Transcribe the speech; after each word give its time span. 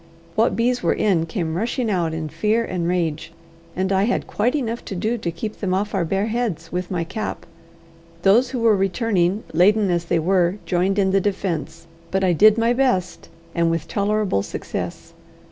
What 0.33 0.55
bees 0.55 0.81
were 0.81 0.95
in 0.95 1.27
came 1.27 1.53
rushing 1.53 1.87
out 1.91 2.11
in 2.11 2.27
fear 2.27 2.65
and 2.65 2.87
rage, 2.87 3.31
and 3.75 3.91
I 3.91 4.05
had 4.05 4.25
quite 4.25 4.55
enough 4.55 4.83
to 4.85 4.95
do 4.95 5.15
to 5.19 5.29
keep 5.29 5.59
them 5.59 5.75
off 5.75 5.93
our 5.93 6.03
bare 6.05 6.25
heads 6.25 6.71
with 6.71 6.89
my 6.89 7.03
cap. 7.03 7.45
Those 8.23 8.49
who 8.49 8.61
were 8.61 8.75
returning, 8.75 9.43
laden 9.53 9.91
as 9.91 10.05
they 10.05 10.17
were, 10.17 10.55
joined 10.65 10.97
in 10.97 11.11
the 11.11 11.21
defence, 11.21 11.85
but 12.09 12.23
I 12.23 12.33
did 12.33 12.57
my 12.57 12.73
best, 12.73 13.29
and 13.53 13.69
with 13.69 13.87
tolerable 13.87 14.41
success. 14.41 15.13